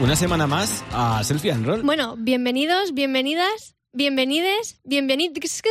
[0.00, 1.82] una semana más a Selfie and Roll.
[1.82, 5.62] Bueno, bienvenidos, bienvenidas, bienvenides, bienvenidos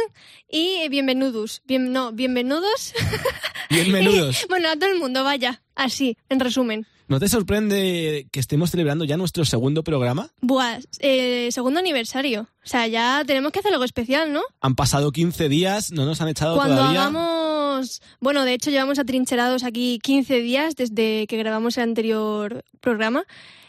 [0.50, 1.62] y bienvenudos.
[1.66, 2.94] Bien, no, bienvenudos.
[3.70, 4.46] Bienvenidos.
[4.50, 5.62] bueno, a todo el mundo, vaya.
[5.76, 6.88] Así, en resumen.
[7.10, 10.30] ¿No te sorprende que estemos celebrando ya nuestro segundo programa?
[10.42, 12.48] Buah, eh, segundo aniversario.
[12.64, 14.42] O sea, ya tenemos que hacer algo especial, ¿no?
[14.62, 17.02] Han pasado 15 días, no nos han echado Cuando todavía.
[17.02, 18.02] hagamos...
[18.20, 23.26] Bueno, de hecho llevamos atrincherados aquí 15 días desde que grabamos el anterior programa.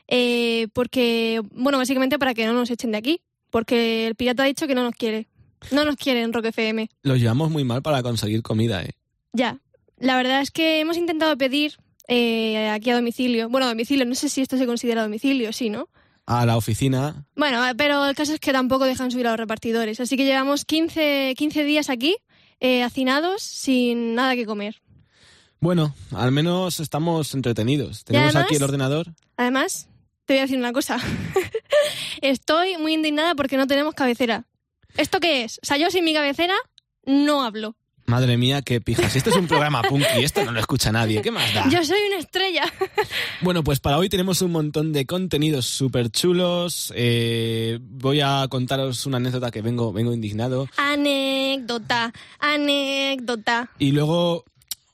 [0.09, 3.21] Eh, porque, bueno, básicamente para que no nos echen de aquí.
[3.51, 5.27] Porque el pirata ha dicho que no nos quiere.
[5.71, 6.89] No nos quiere en Rock FM.
[7.03, 8.93] Lo llevamos muy mal para conseguir comida, ¿eh?
[9.33, 9.59] Ya.
[9.99, 11.77] La verdad es que hemos intentado pedir
[12.09, 13.49] eh, aquí a domicilio.
[13.49, 15.89] Bueno, a domicilio, no sé si esto se considera domicilio, sí, ¿no?
[16.27, 17.27] A la oficina.
[17.37, 19.99] Bueno, eh, pero el caso es que tampoco dejan subir a los repartidores.
[19.99, 22.17] Así que llevamos 15, 15 días aquí,
[22.61, 24.83] eh, hacinados, sin nada que comer.
[25.61, 28.05] Bueno, al menos estamos entretenidos.
[28.05, 29.15] Tenemos además- aquí el ordenador.
[29.37, 29.89] Además,
[30.29, 30.99] te voy a decir una cosa.
[32.21, 34.45] Estoy muy indignada porque no tenemos cabecera.
[34.99, 35.59] ¿Esto qué es?
[35.63, 36.55] O sea, yo sin mi cabecera
[37.07, 37.77] no hablo.
[38.05, 39.17] Madre mía, qué pijas.
[39.17, 41.23] Este es un programa punky, esto no lo escucha nadie.
[41.23, 41.67] ¿Qué más da?
[41.71, 42.65] Yo soy una estrella.
[43.41, 46.93] Bueno, pues para hoy tenemos un montón de contenidos súper chulos.
[46.97, 50.69] Eh, voy a contaros una anécdota que vengo, vengo indignado.
[50.77, 53.71] anécdota, anécdota.
[53.79, 54.45] Y luego,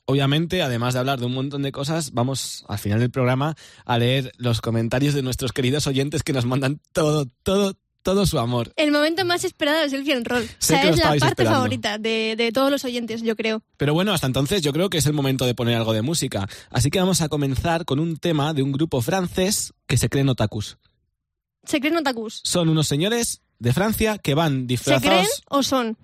[0.05, 3.55] obviamente, además de hablar de un montón de cosas, vamos al final del programa
[3.85, 8.39] a leer los comentarios de nuestros queridos oyentes que nos mandan todo, todo, todo su
[8.39, 8.71] amor.
[8.75, 10.43] El momento más esperado es el Roll.
[10.43, 11.57] O sea, es la parte esperando.
[11.57, 13.63] favorita de, de todos los oyentes, yo creo.
[13.77, 16.47] Pero bueno, hasta entonces yo creo que es el momento de poner algo de música.
[16.69, 20.29] Así que vamos a comenzar con un tema de un grupo francés que se creen
[20.29, 20.77] otakus.
[21.63, 22.41] ¿Se creen otakus?
[22.43, 25.01] Son unos señores de Francia que van ¿Se disfrazados...
[25.09, 25.97] creen o son?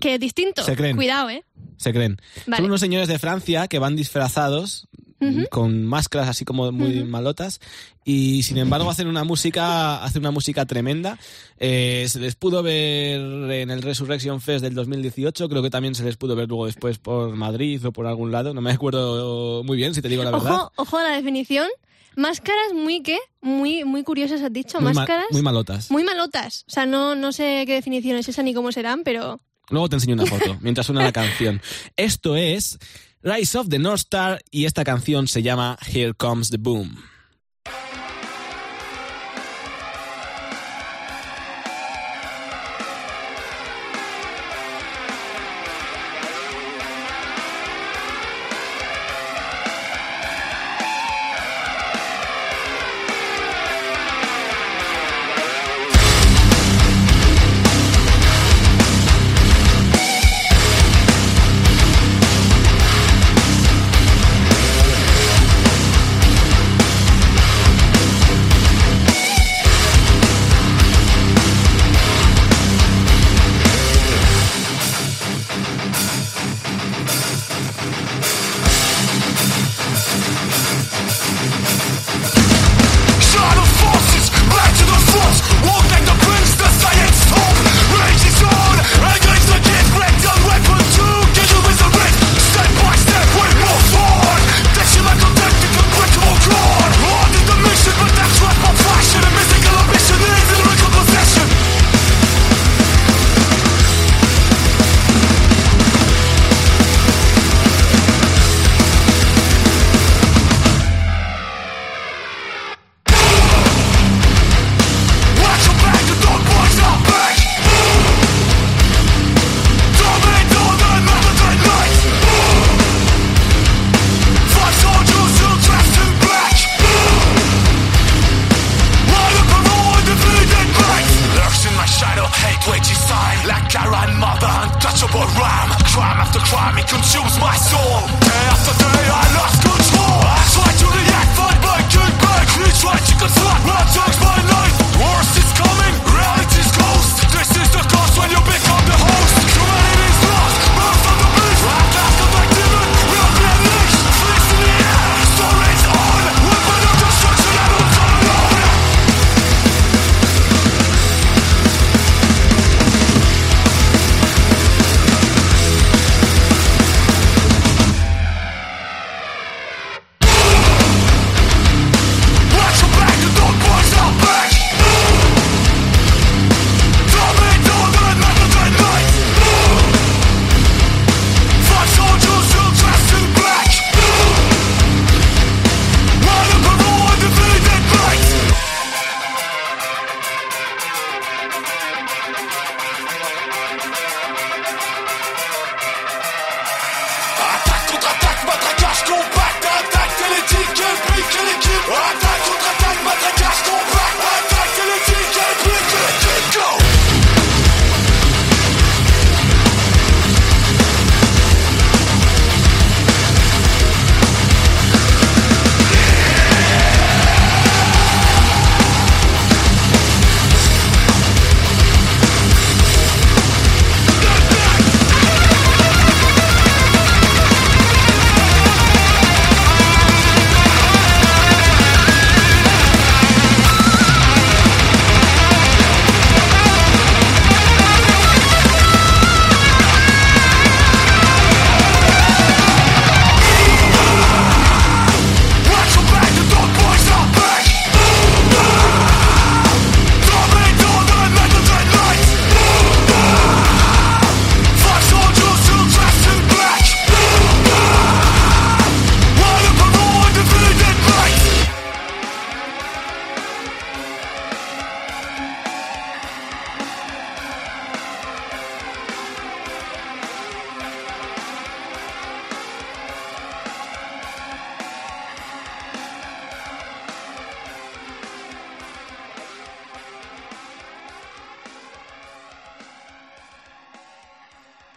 [0.00, 0.62] Que distinto.
[0.62, 0.96] Se creen.
[0.96, 1.44] Cuidado, ¿eh?
[1.76, 2.16] Se creen.
[2.46, 2.56] Vale.
[2.58, 4.88] Son unos señores de Francia que van disfrazados
[5.50, 7.58] con máscaras así como muy malotas
[8.04, 11.18] y sin embargo hacen una música hacen una música tremenda
[11.58, 13.18] Eh, se les pudo ver
[13.50, 16.98] en el Resurrection Fest del 2018 creo que también se les pudo ver luego después
[16.98, 20.32] por Madrid o por algún lado no me acuerdo muy bien si te digo la
[20.32, 21.66] verdad Ojo, ojo a la definición.
[22.14, 23.18] Máscaras muy, ¿qué?
[23.42, 24.80] Muy, muy curiosas, has dicho.
[24.80, 26.64] muy, ma- Máscaras muy malotas muy malotas.
[26.68, 29.40] O sea, no, no sé qué definición es esa ni cómo serán, pero...
[29.70, 31.60] luego te enseño una foto mientras suena la canción.
[31.96, 32.78] Esto es
[33.22, 37.15] Rise of the North Star y esta canción se llama Here Comes the Boom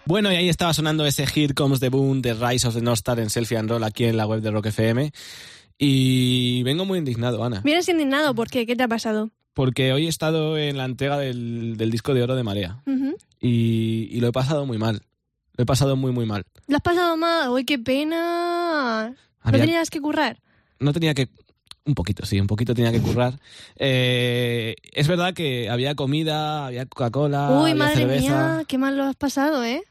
[0.10, 2.98] Bueno, y ahí estaba sonando ese Here Comes the Boom de Rise of the North
[2.98, 5.12] Star en Selfie and Roll aquí en la web de Rock FM.
[5.78, 7.62] Y vengo muy indignado, Ana.
[7.64, 8.66] Vienes indignado, ¿por qué?
[8.66, 9.30] ¿Qué te ha pasado?
[9.54, 12.82] Porque hoy he estado en la entrega del, del disco de oro de Marea.
[12.88, 13.18] Ujú.
[13.40, 15.04] Y, y lo he pasado muy mal.
[15.56, 16.44] Lo he pasado muy, muy mal.
[16.68, 17.50] ¿Lo has pasado mal?
[17.52, 19.10] ¡Uy, qué pena!
[19.10, 20.40] ¿No Había- tenías que currar?
[20.80, 21.30] no tenía que.
[21.86, 23.40] Un poquito, sí, un poquito tenía que currar.
[23.76, 28.56] Eh, es verdad que había comida, había Coca-Cola, Uy, había madre cerveza.
[28.58, 29.84] mía, qué mal lo has pasado, ¿eh?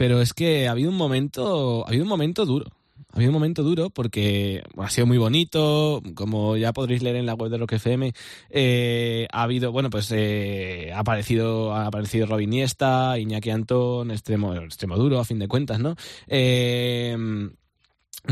[0.00, 2.64] Pero es que ha habido un momento, ha habido un momento duro.
[3.12, 7.16] Ha habido un momento duro porque bueno, ha sido muy bonito, como ya podréis leer
[7.16, 8.14] en la web de Rock FM.
[8.48, 14.54] eh, ha habido, bueno, pues eh, ha aparecido, ha aparecido Robin Niesta, Iñaki Antón, extremo,
[14.54, 15.96] extremo duro, a fin de cuentas, ¿no?
[16.28, 17.54] Eh, un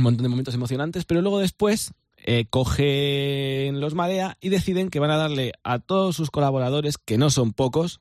[0.03, 5.11] montón de momentos emocionantes, pero luego después eh, cogen los Marea y deciden que van
[5.11, 8.00] a darle a todos sus colaboradores, que no son pocos,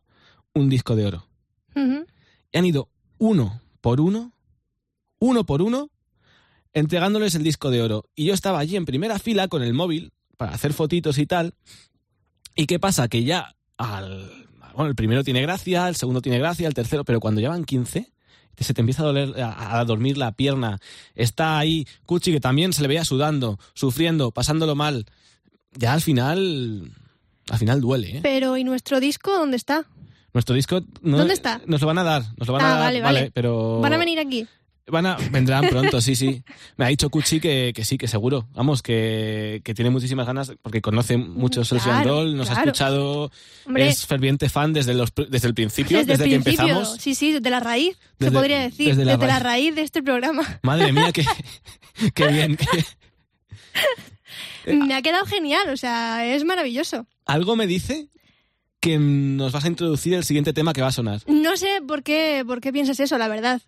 [0.54, 1.28] un disco de oro
[2.52, 4.34] y han ido uno por uno,
[5.20, 5.90] uno por uno,
[6.74, 8.06] entregándoles el disco de oro.
[8.16, 11.54] Y yo estaba allí en primera fila con el móvil para hacer fotitos y tal.
[12.56, 13.08] ¿Y qué pasa?
[13.08, 14.48] Que ya al...
[14.76, 18.12] Bueno, el primero tiene gracia, el segundo tiene gracia, el tercero, pero cuando llevan 15,
[18.58, 20.80] se te empieza a doler, a, a dormir la pierna.
[21.16, 25.06] Está ahí Cuchi, que también se le veía sudando, sufriendo, pasándolo mal.
[25.72, 26.92] Ya al final...
[27.50, 28.20] Al final duele, ¿eh?
[28.22, 29.86] Pero, ¿y nuestro disco dónde está?
[30.38, 30.82] Nuestro disco...
[31.02, 31.60] no- ¿Dónde está?
[31.66, 33.32] Nos lo van a dar, nos lo van Ah, a dar, vale, vale.
[33.34, 33.80] pero...
[33.82, 34.46] ¿Van a venir aquí?
[34.90, 36.44] Van a, vendrán pronto, sí, sí.
[36.78, 38.48] Me ha dicho Cuchi que, que sí, que seguro.
[38.54, 43.32] Vamos, que, que tiene muchísimas ganas porque conoce mucho Celsius Claro, Roll, nos ha escuchado,
[43.66, 46.72] Hombre, es ferviente fan desde, los, desde el principio, desde, desde, el que principio.
[46.76, 47.02] empezamos.
[47.02, 48.88] Sí, sí, desde la raíz, se podría decir.
[48.90, 49.76] desde Desde, la la, raíz.
[49.76, 50.60] de este programa.
[50.64, 51.26] Madre mía, qué,
[52.14, 52.56] qué bien.
[52.56, 52.86] qué-
[54.74, 57.08] Me ha quedado genial, o sea, es maravilloso.
[57.26, 58.10] Algo me dice
[58.80, 61.22] que nos vas a introducir el siguiente tema que va a sonar.
[61.28, 63.62] No sé por qué, por qué piensas eso, la verdad.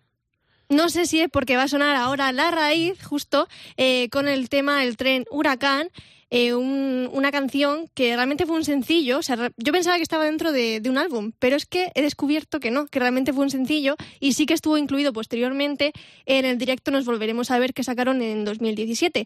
[0.69, 4.49] No sé si es porque va a sonar ahora la raíz, justo, eh, con el
[4.49, 5.89] tema El tren huracán,
[6.29, 9.17] eh, un- una canción que realmente fue un sencillo.
[9.17, 12.03] O sea, yo pensaba que estaba dentro de, de un álbum, pero es que he
[12.03, 15.91] descubierto que no, que realmente fue un sencillo y sí que estuvo incluido posteriormente
[16.27, 19.25] en el directo Nos Volveremos a ver que sacaron en 2017.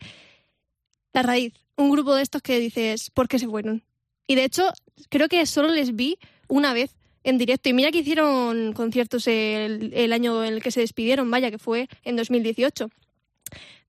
[1.11, 3.83] La raíz, un grupo de estos que dices, ¿por qué se fueron?
[4.27, 4.71] Y de hecho,
[5.09, 7.69] creo que solo les vi una vez en directo.
[7.69, 11.88] Y mira que hicieron conciertos el, año en el que se despidieron, vaya, que fue
[12.03, 12.89] en 2018.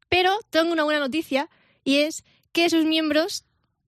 [0.08, 1.48] Pero tengo una buena noticia
[1.82, 3.44] y es que sus miembros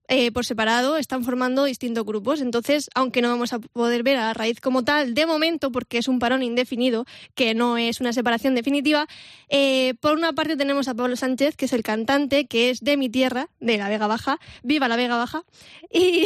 [0.07, 2.41] eh, por separado están formando distintos grupos.
[2.41, 6.07] Entonces, aunque no vamos a poder ver a raíz como tal de momento, porque es
[6.07, 9.07] un parón indefinido, que no es una separación definitiva,
[9.49, 12.97] eh, por una parte tenemos a Pablo Sánchez, que es el cantante, que es de
[12.97, 15.43] mi tierra, de la Vega Baja, viva la Vega Baja,
[15.91, 16.23] y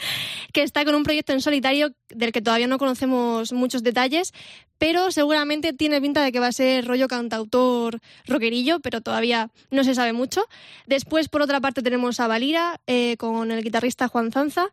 [0.52, 4.32] que está con un proyecto en solitario del que todavía no conocemos muchos detalles,
[4.78, 9.84] pero seguramente tiene pinta de que va a ser rollo cantautor rockerillo, pero todavía no
[9.84, 10.44] se sabe mucho.
[10.86, 14.66] Después, por otra parte, tenemos a Valira eh, con el guitarrista Juan Zanza,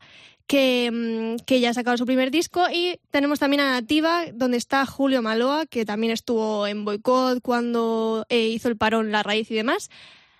[0.47, 2.65] que, mm, que ya ha sacado su primer disco.
[2.73, 8.25] Y tenemos también a Nativa, donde está Julio Maloa, que también estuvo en Boicot cuando
[8.29, 9.89] eh, hizo el parón La Raíz y demás.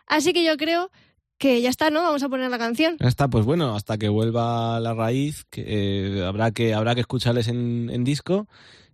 [0.08, 0.91] Así que yo creo
[1.38, 2.03] que ya está, ¿no?
[2.03, 2.98] Vamos a poner la canción.
[3.00, 7.01] Ya está, pues bueno, hasta que vuelva la raíz, que, eh, habrá, que, habrá que
[7.01, 8.48] escucharles en, en disco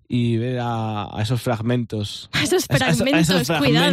[0.07, 2.29] y ver a, a esos fragmentos.
[2.31, 3.85] A esos A- a- a fragmentos, esos cuidado.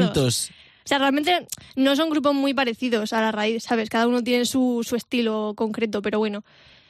[0.84, 3.88] O sea, realmente no son grupos muy parecidos a la raíz, ¿sabes?
[3.88, 6.44] Cada uno tiene su, su estilo concreto, pero bueno.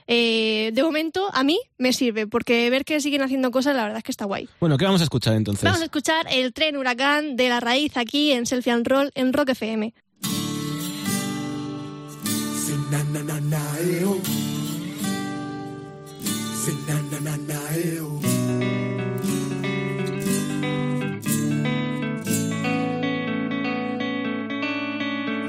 [0.06, 3.98] Eh, de momento, a mí me sirve, porque ver que siguen haciendo cosas, la verdad
[3.98, 4.48] es que está guay.
[4.60, 5.64] Bueno, ¿qué vamos a escuchar entonces?
[5.64, 9.32] Vamos a escuchar el tren huracán de la raíz aquí en Selfie and Roll en
[9.32, 9.94] Rock FM.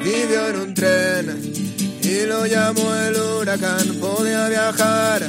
[0.05, 1.53] Vivió en un tren
[2.03, 3.87] y lo llamó el huracán.
[3.99, 5.27] Podía viajar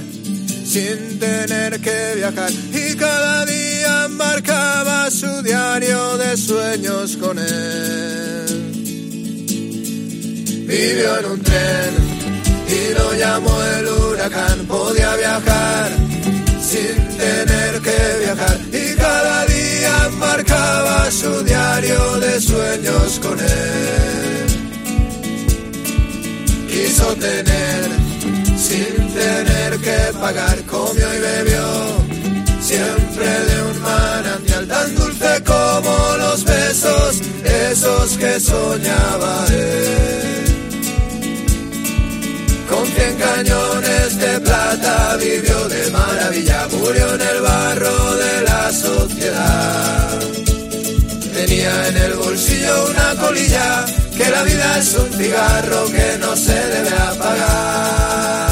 [0.66, 8.46] sin tener que viajar y cada día marcaba su diario de sueños con él.
[10.68, 11.94] Vivió en un tren
[12.68, 14.66] y lo llamó el huracán.
[14.66, 15.90] Podía viajar
[16.60, 24.35] sin tener que viajar y cada día marcaba su diario de sueños con él.
[26.76, 27.88] Quiso tener
[28.58, 31.66] sin tener que pagar, comió y bebió
[32.60, 40.44] siempre de un manantial tan dulce como los besos, esos que soñaba él.
[42.68, 50.20] Con cien cañones de plata vivió de maravilla, murió en el barro de la sociedad.
[51.32, 56.54] Tenía en el bolsillo una colilla, que la vida es un cigarro que no se
[56.54, 58.45] debe apagar.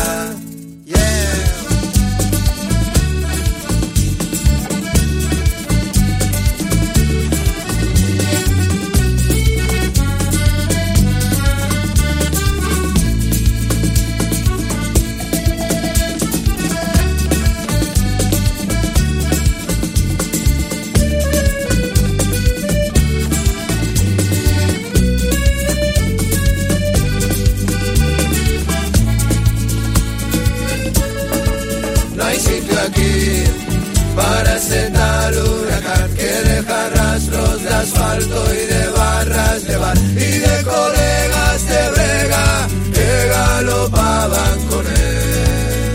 [37.84, 42.46] Asfalto y de barras de bar y de colegas de brega
[42.94, 45.92] que galopaban con él.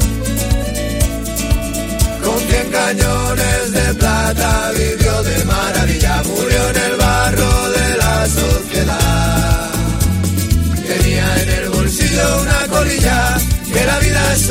[2.23, 9.69] Con cien cañones de plata vivió de maravilla, murió en el barro de la sociedad.
[10.89, 13.37] Tenía en el bolsillo una colilla,
[13.73, 14.41] que la vida es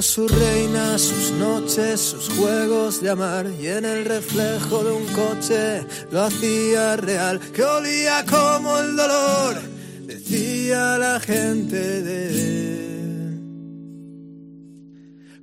[0.00, 5.84] Su reina, sus noches, sus juegos de amar y en el reflejo de un coche
[6.12, 9.60] lo hacía real, que olía como el dolor,
[10.06, 13.38] decía la gente de.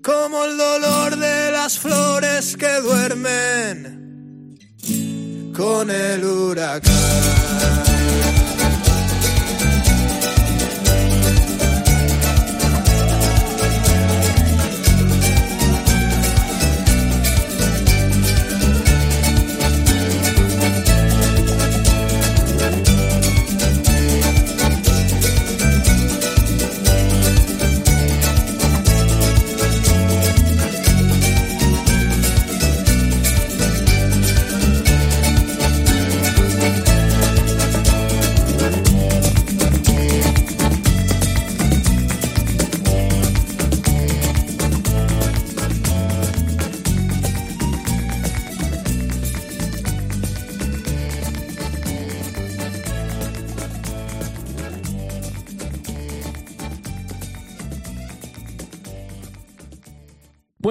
[0.02, 4.58] Como el dolor de las flores que duermen
[5.54, 7.95] con el huracán.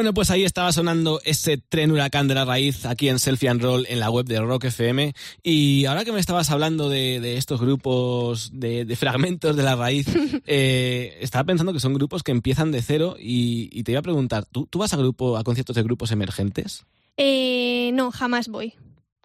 [0.04, 3.62] Bueno, pues ahí estaba sonando ese tren huracán de la raíz aquí en Selfie and
[3.62, 5.14] Roll en la web de Rock FM.
[5.42, 9.76] Y ahora que me estabas hablando de, de estos grupos de, de, fragmentos de la
[9.76, 10.06] raíz,
[10.46, 14.02] eh, estaba pensando que son grupos que empiezan de cero y, y te iba a
[14.02, 16.84] preguntar, ¿tú, ¿tú, vas a grupo a conciertos de grupos emergentes?
[17.16, 18.74] Eh, no, jamás voy.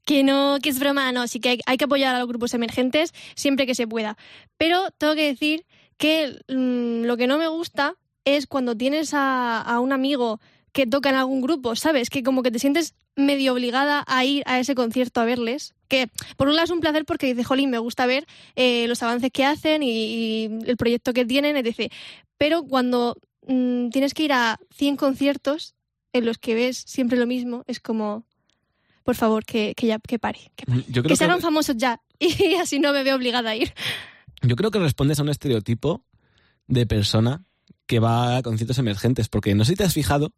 [0.06, 2.54] Que no, que es broma, no, sí que hay, hay que apoyar a los grupos
[2.54, 4.16] emergentes siempre que se pueda.
[4.58, 5.66] Pero tengo que decir
[5.98, 10.40] que mmm, lo que no me gusta es cuando tienes a, a un amigo
[10.72, 12.10] que toca en algún grupo, ¿sabes?
[12.10, 15.74] Que como que te sientes medio obligada a ir a ese concierto a verles.
[15.88, 19.02] Que por un lado es un placer porque dice, jolín, me gusta ver eh, los
[19.04, 21.92] avances que hacen y, y, el proyecto que tienen, etc.
[22.38, 25.76] Pero cuando mmm, tienes que ir a 100 conciertos
[26.14, 28.26] en los que ves siempre lo mismo, es como,
[29.04, 30.84] por favor, que, que ya que pare, que, pare.
[31.08, 33.74] que se hagan famosos ya y así no me veo obligada a ir.
[34.42, 36.04] Yo creo que respondes a un estereotipo
[36.68, 37.44] de persona
[37.86, 40.32] que va a conciertos emergentes, porque no sé si te has fijado,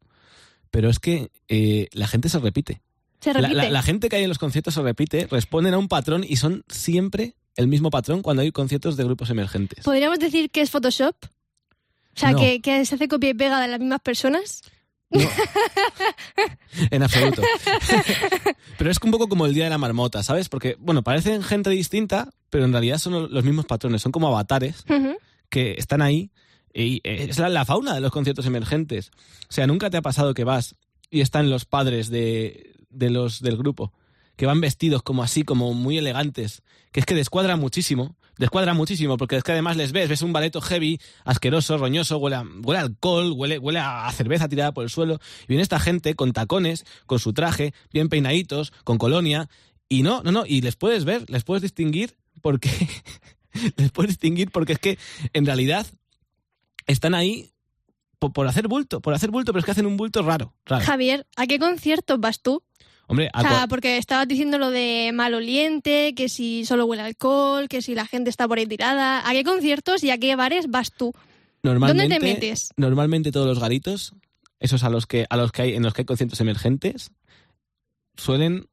[0.72, 2.82] pero es que eh, la gente se repite.
[3.20, 3.54] Se repite.
[3.54, 6.26] La, la, la, gente que hay en los conciertos se repite, responden a un patrón
[6.28, 9.84] y son siempre el mismo patrón cuando hay conciertos de grupos emergentes.
[9.84, 11.16] ¿Podríamos decir que es Photoshop?
[11.24, 12.40] O sea, no.
[12.40, 14.62] que, que, se hace copia y pega de las mismas personas.
[15.10, 15.20] No.
[16.92, 17.42] en absoluto.
[18.78, 20.50] pero es un poco como el día de la marmota, ¿sabes?
[20.50, 24.84] Porque, bueno, parecen gente distinta, pero en realidad son los mismos patrones, son como avatares
[24.90, 25.18] uh -huh.
[25.50, 26.32] que están ahí
[26.74, 29.12] y es la, la, fauna de los conciertos emergentes.
[29.50, 30.76] O sea, nunca te ha pasado que vas
[31.10, 33.94] y están los padres de, de los del grupo,
[34.36, 39.18] que van vestidos como así, como muy elegantes, que es que descuadran muchísimo, descuadran muchísimo,
[39.18, 42.80] porque es que además les ves, ves un baleto heavy, asqueroso, roñoso, huele a, huele
[42.80, 46.34] a alcohol, huele, huele a cerveza tirada por el suelo, y viene esta gente con
[46.34, 49.50] tacones, con su traje, bien peinaditos, con colonia,
[49.90, 52.70] y no, no, no, y les puedes ver, les puedes distinguir, porque...
[53.76, 54.98] les puedes distinguir porque es que
[55.34, 55.86] en realidad
[56.88, 57.52] están ahí
[58.20, 60.86] por, por, hacer bulto, por hacer bulto, pero es que hacen un bulto raro, raro.
[60.86, 62.64] Javier, ¿a qué conciertos vas tú?
[63.08, 67.82] Hombre, o sea, porque estabas diciendo lo de maloliente, que si solo huele alcohol, que
[67.82, 69.28] si la gente está por ahí tirada.
[69.28, 71.14] ¿A qué conciertos y a qué bares vas tú?
[71.62, 72.72] Normalmente, ¿Dónde te metes?
[72.78, 74.14] Normalmente todos los garitos,
[74.62, 77.12] esos a los que, a los que hay, en los que hay conciertos emergentes,
[78.16, 78.70] suelen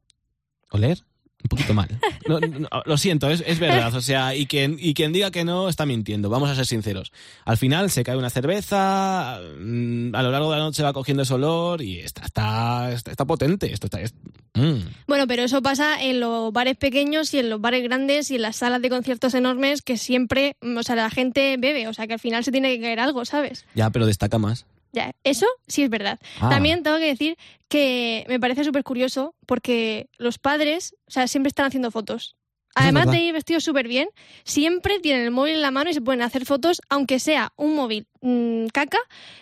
[0.70, 1.04] oler
[1.44, 1.88] un poquito mal.
[2.26, 3.94] No, no, lo siento, es, es verdad.
[3.94, 6.28] O sea, y quien, y quien diga que no está mintiendo.
[6.30, 7.12] Vamos a ser sinceros.
[7.44, 11.22] Al final se cae una cerveza, mm, a lo largo de la noche va cogiendo
[11.22, 13.72] ese olor y está, está, está, está potente.
[13.72, 14.14] Esto está, es-
[14.54, 14.78] mm.
[15.06, 18.42] Bueno, pero eso pasa en los bares pequeños y en los bares grandes y en
[18.42, 22.06] las salas de conciertos enormes que siempre, mm, o sea, la gente bebe, o sea,
[22.06, 23.64] que al final se tiene que caer algo, ¿sabes?
[23.74, 24.66] Ya, pero destaca más.
[24.92, 26.18] Ya, eso sí es verdad.
[26.40, 26.48] Ah.
[26.48, 27.36] También tengo que decir
[27.68, 32.34] que me parece súper curioso porque los padres, o sea, siempre están haciendo fotos.
[32.74, 34.08] Además de ir vestidos súper bien,
[34.44, 37.74] siempre tienen el móvil en la mano y se pueden hacer fotos, aunque sea un
[37.74, 38.98] móvil mm, caca,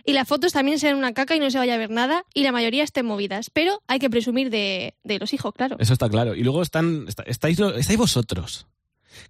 [0.06, 2.44] y las fotos también sean una caca y no se vaya a ver nada, y
[2.44, 3.50] la mayoría estén movidas.
[3.50, 5.76] Pero hay que presumir de, de los hijos, claro.
[5.78, 6.34] Eso está claro.
[6.34, 8.66] Y luego están, está- estáis, estáis vosotros.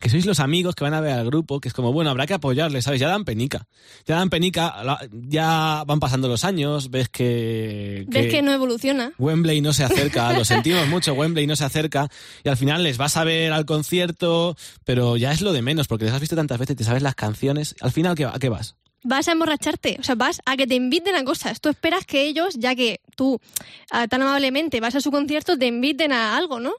[0.00, 2.26] Que sois los amigos que van a ver al grupo, que es como, bueno, habrá
[2.26, 3.00] que apoyarles, ¿sabes?
[3.00, 3.66] Ya dan penica.
[4.06, 4.74] Ya dan penica,
[5.12, 8.04] ya van pasando los años, ves que...
[8.08, 9.12] Ves que no evoluciona.
[9.18, 12.08] Wembley no se acerca, lo sentimos mucho, Wembley no se acerca
[12.44, 15.88] y al final les vas a ver al concierto, pero ya es lo de menos
[15.88, 18.48] porque les has visto tantas veces, te sabes las canciones, al final ¿qué- ¿a qué
[18.48, 18.76] vas?
[19.08, 21.60] Vas a emborracharte, o sea, vas a que te inviten a cosas.
[21.60, 23.40] Tú esperas que ellos, ya que tú
[23.92, 26.72] ah, tan amablemente vas a su concierto, te inviten a algo, ¿no?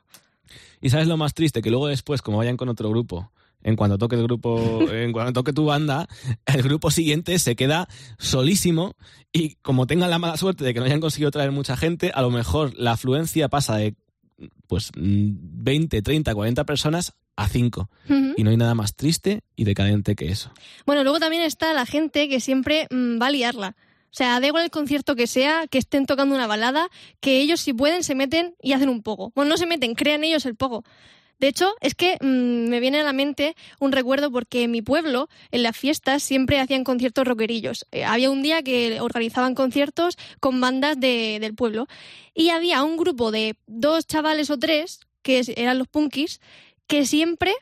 [0.82, 3.32] Y sabes lo más triste, que luego después, como vayan con otro grupo,
[3.64, 6.08] en cuanto toque el grupo, en cuanto toque tu banda,
[6.46, 8.96] el grupo siguiente se queda solísimo
[9.32, 12.22] y como tengan la mala suerte de que no hayan conseguido traer mucha gente, a
[12.22, 13.96] lo mejor la afluencia pasa de
[14.68, 15.32] pues mm,
[15.64, 17.90] 20, 30, 40 personas a 5.
[18.10, 18.34] Ujú.
[18.36, 20.52] Y no hay nada más triste y decadente que eso.
[20.86, 23.76] Bueno, luego también está la gente que siempre mm, va a liarla.
[24.10, 26.90] O sea, da igual el concierto que sea, que estén tocando una balada,
[27.20, 29.32] que ellos si pueden se meten y hacen un poco.
[29.36, 30.84] Bueno, no se meten, crean ellos el poco.
[31.40, 34.82] De hecho, es que mm, me viene a la mente un recuerdo porque en mi
[34.82, 37.86] pueblo, en las fiestas, siempre hacían conciertos rockerillos.
[37.92, 41.86] Eh, había un día que organizaban conciertos con bandas de- del pueblo
[42.34, 46.42] y había un grupo de dos chavales o tres, que eran los punkis,
[46.88, 47.54] que siempre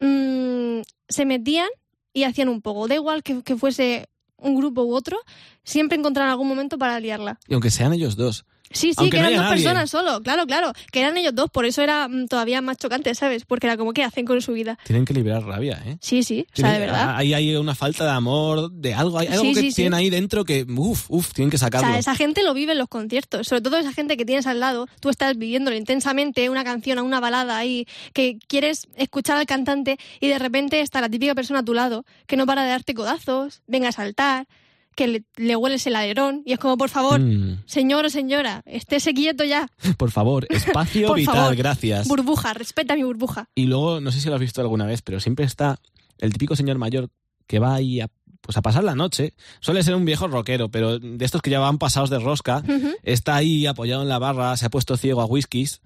[0.00, 1.68] mm, se metían
[2.12, 2.88] y hacían un poco.
[2.88, 4.08] Da igual que, que fuese
[4.44, 5.18] un grupo u otro,
[5.64, 7.38] siempre encontraban algún momento para liarla.
[7.48, 8.44] Y aunque sean ellos dos.
[8.70, 9.62] Sí, sí, Aunque que no eran dos nadie.
[9.62, 13.14] personas solo, claro, claro, que eran ellos dos, por eso era mm, todavía más chocante,
[13.14, 13.44] ¿sabes?
[13.44, 14.78] Porque era como, ¿qué hacen con su vida?
[14.84, 15.96] Tienen que liberar rabia, ¿eh?
[16.00, 17.16] Sí, sí, o sea, de Tienen- verdad.
[17.16, 19.74] Ahí hay una falta de amor, de algo, hay algo Sí, que sí, sí.
[19.76, 21.88] tienen ahí dentro que, uff, uff, tienen que O sacarlo.
[21.88, 24.58] sea, esa gente lo vive en los conciertos, sobre todo esa gente que tienes al
[24.60, 29.98] lado, tú estás viviéndolo intensamente, una canción, una balada ahí, que quieres escuchar al cantante
[30.20, 32.94] y de repente está la típica persona a tu lado que no para de darte
[32.94, 34.46] codazos, venga a saltar,
[34.94, 38.62] que le, le hueles el alerón y es como, por favor, Mm, señor o señora,
[38.66, 41.56] estése quieto ya, por favor, espacio Por vital, favor.
[41.56, 42.08] gracias.
[42.08, 43.48] burbuja, respeta mi burbuja.
[43.54, 45.78] Y luego, no sé si lo has visto alguna vez, pero siempre está
[46.18, 47.08] el típico señor mayor
[47.46, 48.08] que va ahí a,
[48.40, 49.34] pues a pasar la noche.
[49.60, 52.62] Suele ser un viejo rockero, pero de estos que ya van pasados de rosca.
[53.02, 55.80] Está ahí apoyado en la barra, se ha puesto ciego a whiskies.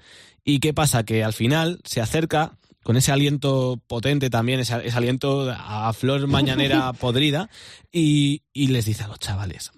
[0.45, 1.05] ¿Y qué pasa?
[1.05, 2.57] Que al final se acerca
[2.89, 7.51] con ese aliento potente también, ese, ese aliento a flor mañanera podrida,
[7.93, 9.73] y, y les dice a los chavales.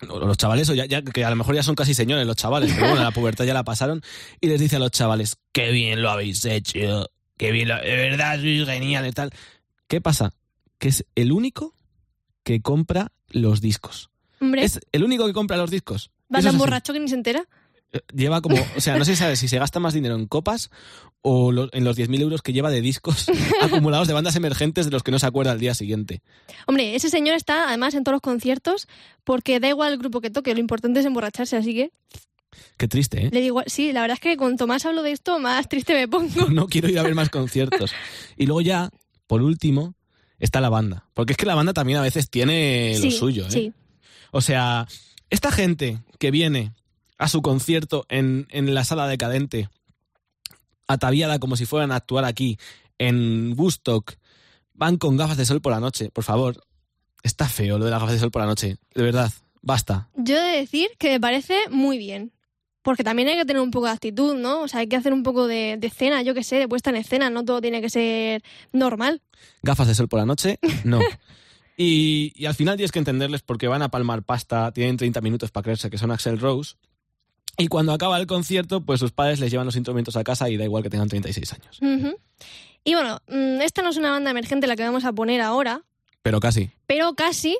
[0.00, 2.72] Los chavales, o ya, ya- que a lo mejor ya son casi señores los chavales,
[2.74, 4.02] pero bueno, la pubertad ya la pasaron,
[4.40, 7.94] y les dice a los chavales, qué bien lo habéis hecho, qué bien, lo, de
[7.94, 9.30] verdad, sois genial y tal.
[9.86, 10.34] ¿Qué pasa?
[10.78, 11.76] Que es el único
[12.42, 14.10] que compra los discos.
[14.40, 16.10] Hombre, Es el único que compra los discos.
[16.28, 17.46] vas tan borracho que ni se entera.
[18.14, 20.70] Lleva como, o sea, no se sabe si se gasta más dinero en copas
[21.20, 23.26] o lo- en los 10.000 euros que lleva de discos
[23.60, 26.22] acumulados de bandas emergentes de los que no se acuerda al día siguiente.
[26.66, 28.88] Hombre, ese señor está además en todos los conciertos
[29.24, 31.90] porque da igual el grupo que toque, lo importante es emborracharse, así que
[32.76, 33.30] Qué triste, ¿eh?
[33.32, 36.08] le digo, sí, la verdad es que cuanto más hablo de esto, más triste me
[36.08, 36.46] pongo.
[36.50, 37.92] No quiero ir a ver más conciertos.
[38.36, 38.90] Y luego ya,
[39.26, 39.94] por último,
[40.38, 41.06] está la banda.
[41.14, 43.50] Porque es que la banda también a veces tiene lo Sí, suyo, ¿eh?
[43.50, 43.72] Sí,
[44.32, 44.86] O sea,
[45.30, 46.72] esta gente que viene
[47.18, 49.68] a su concierto en, en la sala decadente,
[50.86, 52.58] ataviada como si fueran a actuar aquí,
[52.98, 54.14] en Woodstock,
[54.74, 56.10] van con gafas de sol por la noche.
[56.10, 56.62] Por favor,
[57.22, 58.76] está feo lo de las gafas de sol por la noche.
[58.94, 60.08] De verdad, basta.
[60.16, 62.32] yo he de decir que me parece muy bien.
[62.82, 64.62] Porque también hay que tener un poco de actitud, ¿no?
[64.62, 66.90] O sea, hay que hacer un poco de, de escena, yo qué sé, de puesta
[66.90, 69.22] en escena, no todo tiene que ser normal.
[69.62, 70.98] Gafas de sol por la noche, no.
[71.76, 75.52] Y, y al final tienes que entenderles porque van a palmar pasta, tienen 30 minutos
[75.52, 76.74] para creerse que son Axel Rose.
[77.58, 80.56] Y cuando acaba el concierto, pues sus padres les llevan los instrumentos a casa y
[80.56, 81.78] da igual que tengan 36 años.
[82.84, 85.82] Y bueno, mm, esta no es una banda emergente la que vamos a poner ahora,
[86.22, 86.70] Pero casi.
[86.86, 87.56] pero casi.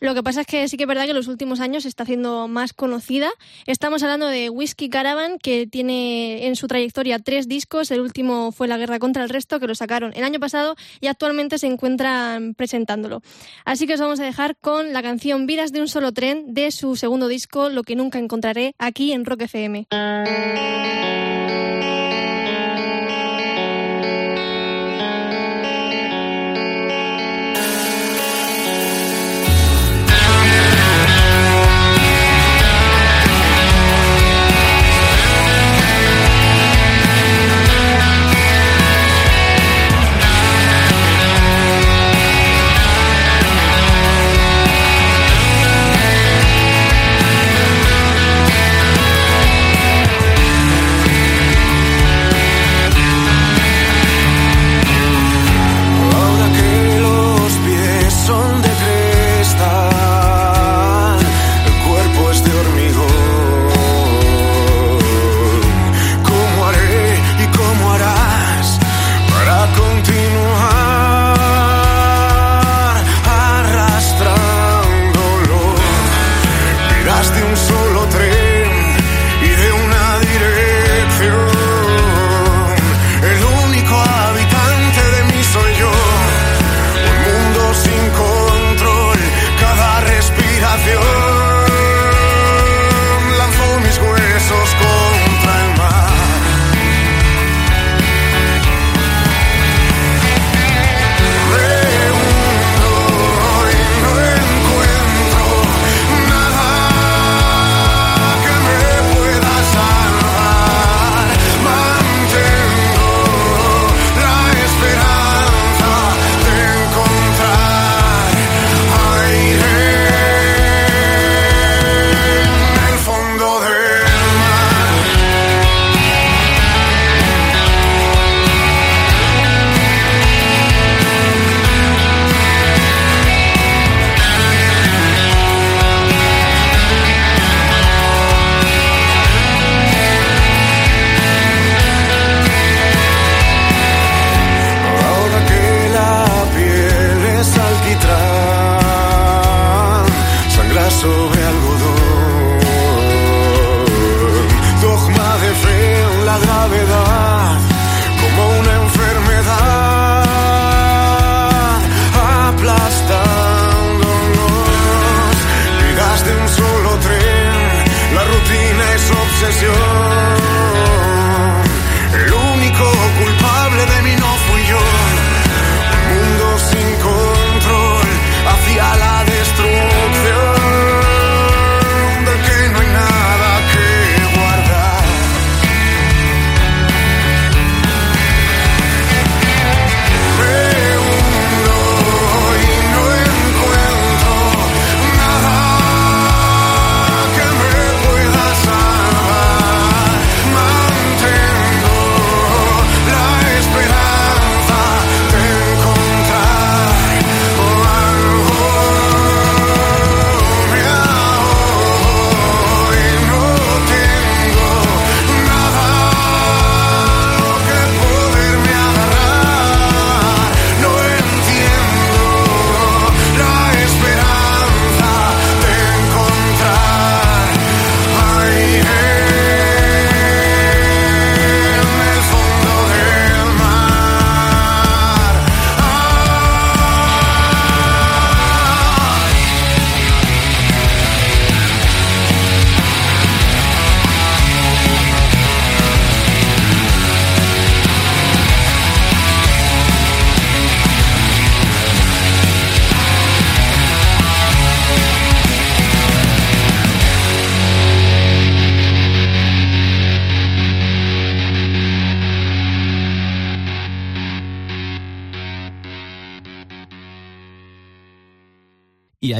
[0.00, 1.88] Lo que pasa es que sí que es verdad que en los últimos años se
[1.88, 3.30] está haciendo más conocida.
[3.66, 7.90] Estamos hablando de Whiskey Caravan, que tiene en su trayectoria tres discos.
[7.90, 11.08] El último fue La Guerra contra el Resto, que lo sacaron el año pasado y
[11.08, 13.22] actualmente se encuentran presentándolo.
[13.64, 16.70] Así que os vamos a dejar con la canción Vidas de un solo tren de
[16.70, 19.86] su segundo disco, Lo que nunca encontraré, aquí en Rock FM.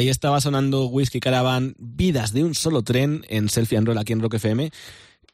[0.01, 4.13] Ahí estaba sonando Whisky Caravan, Vidas de un solo tren en Selfie and Roll aquí
[4.13, 4.71] en Rock FM.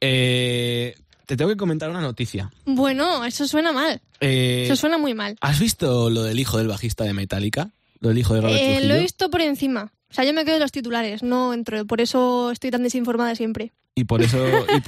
[0.01, 0.95] Eh,
[1.27, 2.51] te tengo que comentar una noticia.
[2.65, 4.01] Bueno, eso suena mal.
[4.21, 5.37] Eh, Eso suena muy mal.
[5.41, 7.71] ¿Has visto lo del hijo del bajista de Metallica?
[8.01, 8.89] Lo del hijo de Robert Eh, Trujillo.
[8.89, 9.93] lo he visto por encima.
[10.11, 11.85] O sea, yo me quedo en los titulares, no entro.
[11.87, 13.73] Por eso estoy tan desinformada siempre.
[13.99, 14.39] Y por eso,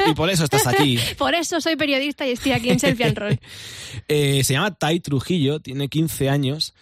[0.07, 0.99] y, y por eso estás aquí.
[1.19, 3.41] Por eso soy periodista y estoy aquí en Selfie and Roll.
[4.09, 6.75] Eh, se llama Tai Trujillo, tiene 15 años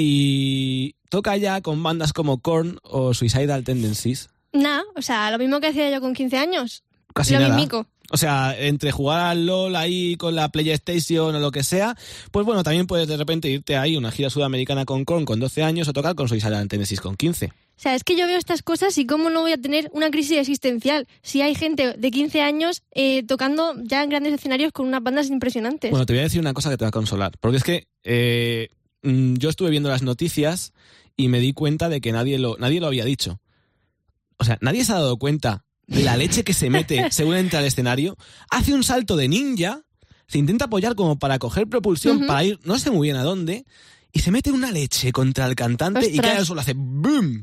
[0.00, 4.30] y toca ya con bandas como Korn o Suicidal Tendencies.
[4.52, 6.82] Nada, o sea, lo mismo que hacía yo con 15 años.
[7.14, 7.54] Casi lo nada.
[7.54, 7.86] mismico.
[8.12, 11.96] O sea, entre jugar al LOL ahí con la PlayStation o lo que sea,
[12.32, 15.62] pues bueno, también puedes de repente irte ahí una gira sudamericana con Korn con 12
[15.62, 17.46] años o tocar con Suicidal Tendencies con 15.
[17.46, 20.10] O sea, es que yo veo estas cosas y cómo no voy a tener una
[20.10, 24.86] crisis existencial si hay gente de 15 años eh, tocando ya en grandes escenarios con
[24.86, 25.90] unas bandas impresionantes.
[25.90, 27.32] Bueno, te voy a decir una cosa que te va a consolar.
[27.40, 28.68] Porque es que eh,
[29.02, 30.72] mm, yo estuve viendo las noticias
[31.16, 33.40] y me di cuenta de que nadie lo, nadie lo había dicho.
[34.36, 37.58] O sea, nadie se ha dado cuenta de la leche que se mete según entra
[37.58, 38.16] al escenario.
[38.50, 39.82] Hace un salto de ninja,
[40.26, 43.66] se intenta apoyar como para coger propulsión, para ir no sé muy bien a dónde,
[44.12, 47.42] y se mete una leche contra el cantante y cae al suelo, hace ¡boom!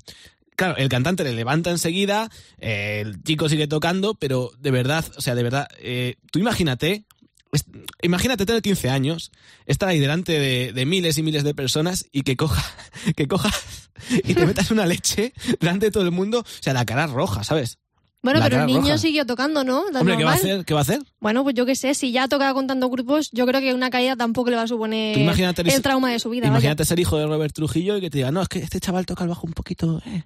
[0.56, 5.22] Claro, el cantante le levanta enseguida, eh, el chico sigue tocando, pero de verdad, o
[5.22, 7.06] sea, de verdad, eh, tú imagínate,
[7.52, 7.66] es-
[8.02, 9.32] imagínate tener 15 años,
[9.66, 12.64] estar ahí delante de, de miles y miles de personas y que coja,
[13.16, 13.90] que cojas
[14.24, 17.44] y te metas una leche delante de todo el mundo, o sea, la cara roja,
[17.44, 17.80] ¿sabes?
[18.24, 18.98] bueno, la pero el niño roja.
[18.98, 19.84] siguió tocando, ¿no?
[19.94, 20.66] Hombre, ¿qué va a hacer?
[20.66, 21.00] ¿Qué va a hacer?
[21.22, 23.74] Bueno, pues yo qué sé, si ya ha tocado con tantos grupos, yo creo que
[23.74, 26.48] una caída tampoco le va a suponer el trauma de su vida.
[26.48, 26.54] vaya.
[26.58, 29.06] Imagínate ser hijo de Robert Trujillo y que te diga, no, es que este chaval
[29.06, 30.24] toca el bajo un poquito, eh.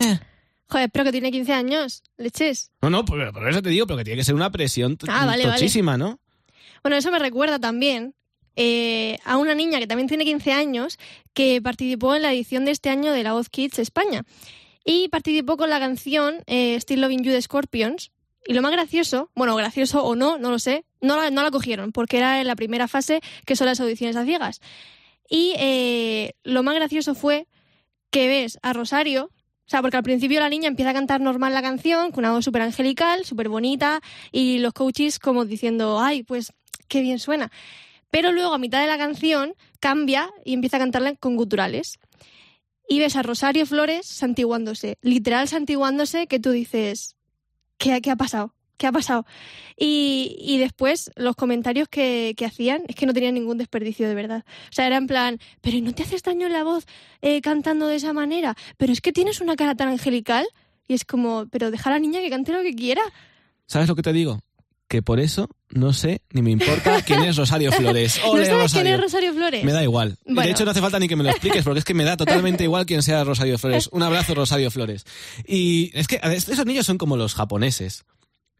[0.00, 0.18] eh".
[0.68, 2.70] Joder, pero que tiene 15 años, leches.
[2.80, 5.26] No, no, por, por eso te digo, pero que tiene que ser una presión Ah,
[5.26, 5.56] vale, vale.
[5.56, 6.18] tochísima, ¿no?
[6.82, 8.14] Bueno, eso me recuerda también
[8.56, 10.98] eh, a una niña que también tiene 15 años
[11.32, 14.24] que participó en la edición de este año de La Voz Kids España.
[14.84, 18.10] Y participó con la canción eh, Still Loving You de Scorpions.
[18.46, 21.50] Y lo más gracioso, bueno, gracioso o no, no lo sé, no la, no la
[21.50, 24.60] cogieron porque era en la primera fase que son las audiciones a ciegas.
[25.28, 27.46] Y eh, lo más gracioso fue
[28.10, 31.54] que ves a Rosario, o sea, porque al principio la niña empieza a cantar normal
[31.54, 34.00] la canción, con una voz súper angelical, súper bonita,
[34.32, 36.52] y los coaches como diciendo, ay, pues
[36.90, 37.50] qué bien suena.
[38.10, 41.98] Pero luego a mitad de la canción cambia y empieza a cantarla con guturales.
[42.86, 47.14] Y ves a Rosario Flores santiguándose, literal santiguándose, que tú dices,
[47.78, 48.52] ¿qué, qué ha pasado?
[48.76, 49.26] ¿Qué ha pasado?
[49.76, 54.14] Y, y después los comentarios que, que hacían es que no tenían ningún desperdicio de
[54.14, 54.44] verdad.
[54.46, 56.86] O sea, era en plan, pero ¿no te haces daño en la voz
[57.20, 58.56] eh, cantando de esa manera?
[58.76, 60.46] Pero es que tienes una cara tan angelical.
[60.88, 63.02] Y es como, pero deja a la niña que cante lo que quiera.
[63.66, 64.40] ¿Sabes lo que te digo?
[64.88, 68.20] Que por eso no sé ni me importa quién es Rosario Flores.
[68.24, 68.82] ¿No Ole, sabes Rosario.
[68.82, 69.64] quién es Rosario Flores?
[69.64, 70.16] Me da igual.
[70.24, 70.42] Bueno.
[70.42, 72.16] De hecho, no hace falta ni que me lo expliques, porque es que me da
[72.16, 73.88] totalmente igual quién sea Rosario Flores.
[73.92, 75.04] Un abrazo, Rosario Flores.
[75.46, 78.04] Y es que esos niños son como los japoneses.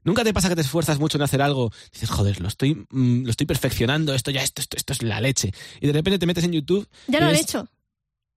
[0.02, 1.70] ¿Nunca te pasa que te esfuerzas mucho en hacer algo?
[1.92, 5.20] Dices, joder, lo estoy, mm, lo estoy perfeccionando, esto ya, esto, esto, esto es la
[5.20, 5.52] leche.
[5.80, 7.68] Y de repente te metes en YouTube Ya lo han ves- hecho,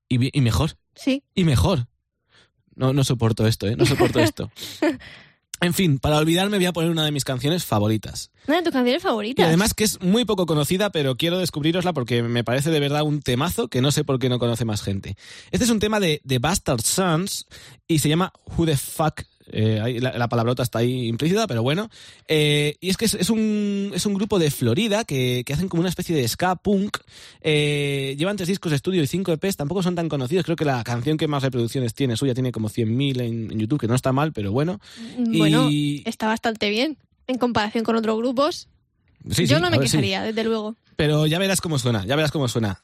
[0.09, 1.23] y, y mejor, sí.
[1.33, 1.88] y mejor.
[2.75, 3.75] No, no soporto esto, ¿eh?
[3.77, 4.51] No soporto esto.
[5.63, 8.32] En fin, para olvidarme voy a poner una de mis canciones favoritas.
[8.47, 9.47] Una de tus canciones Y favoritas.
[9.47, 13.21] además que es muy poco conocida, pero quiero descubrirosla porque me parece de verdad un
[13.21, 15.15] temazo que no sé por qué no conoce más gente.
[15.52, 17.47] Este es un tema de, de Bastard Sons
[17.88, 19.21] y se llama Who the Fuck.
[19.51, 21.89] Eh, la, la palabrota está ahí implícita, pero bueno.
[22.27, 25.67] Eh, y es que es, es un, es un grupo de Florida que, que hacen
[25.69, 26.97] como una especie de ska punk.
[27.41, 30.45] Eh, llevan tres discos de estudio y cinco EPs, tampoco son tan conocidos.
[30.45, 33.79] Creo que la canción que más reproducciones tiene suya tiene como 100.000 en, en YouTube,
[33.82, 34.79] que no está mal, pero bueno.
[35.17, 38.67] Bueno, y- está bastante bien en comparación con otros grupos.
[39.29, 39.84] Sí, Yo sí, no me sí.
[39.84, 40.75] quejaría, desde luego.
[40.95, 42.84] Pero ya verás cómo suena, ya verás cómo suena.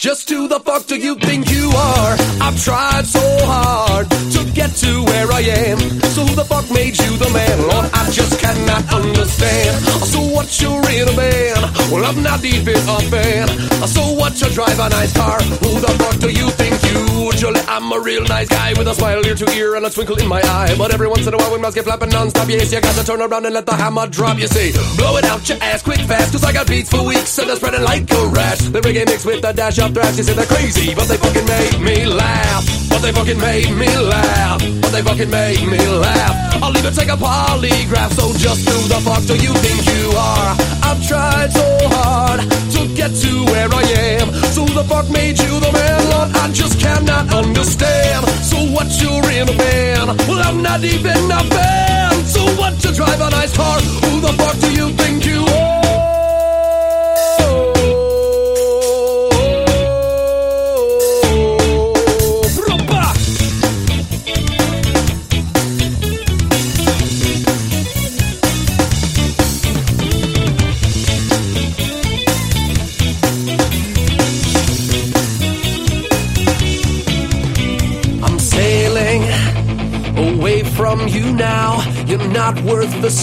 [0.00, 2.16] Just who the fuck do you think you are?
[2.40, 5.78] I've tried so hard to get to where I am.
[6.16, 7.68] So who the fuck made you the man?
[7.68, 9.76] Lord, I just cannot understand.
[10.08, 11.92] So what you're in a band?
[11.92, 13.48] Well, I'm not even a fan.
[13.88, 15.38] So what you drive a nice car?
[15.42, 17.10] Who the fuck do you think you?
[17.40, 20.18] Usually I'm a real nice guy with a smile ear to ear and a twinkle
[20.18, 20.74] in my eye.
[20.76, 23.02] But every once in a while when mouths get flapping non-stop, yes, you got to
[23.02, 24.38] turn around and let the hammer drop.
[24.38, 27.38] You see, blow it out your ass quick fast, cause I got beats for weeks
[27.38, 28.58] and they're spreading like a rash.
[28.58, 30.16] The reggae mixed with a dash of thrash.
[30.16, 32.64] You say they're crazy, but they fucking made me laugh.
[32.88, 34.60] But they fucking made me laugh.
[34.80, 36.62] But they fucking made me laugh.
[36.62, 38.12] I'll even take a polygraph.
[38.12, 40.50] So just who the fuck do you think you are?
[40.82, 42.40] I've tried so hard
[42.74, 43.82] to get to where I
[44.20, 44.32] am.
[44.54, 45.98] So the fuck made you the man?
[46.10, 48.26] Lord, I just cannot understand.
[48.44, 50.18] So what you're in a band?
[50.28, 52.12] Well, I'm not even a fan.
[52.26, 53.80] So what you drive a nice car?
[53.80, 55.59] Who the fuck do you think you are?